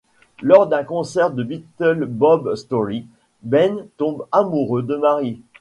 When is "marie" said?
4.95-5.43